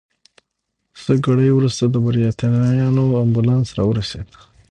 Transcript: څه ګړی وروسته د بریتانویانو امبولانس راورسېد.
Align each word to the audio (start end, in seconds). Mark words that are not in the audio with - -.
څه 1.03 1.13
ګړی 1.25 1.49
وروسته 1.53 1.83
د 1.87 1.95
بریتانویانو 2.05 3.03
امبولانس 3.23 3.67
راورسېد. 3.77 4.29